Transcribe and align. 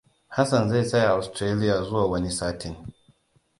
Hassan 0.37 0.69
zai 0.69 0.83
tsaya 0.83 1.09
a 1.09 1.11
Austarlia 1.13 1.83
zuwa 1.83 2.05
wani 2.05 2.31
satin. 2.31 2.75